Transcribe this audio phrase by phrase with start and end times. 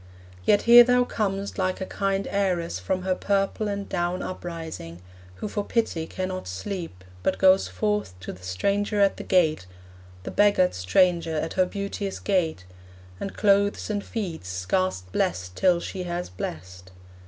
[0.45, 4.99] Yet here thou comest Like a kind heiress from her purple and down Uprising,
[5.35, 9.67] who for pity cannot sleep, But goes forth to the stranger at her gate
[10.23, 12.65] The beggared stranger at her beauteous gate
[13.19, 16.89] And clothes and feeds; scarce blest till she has blest.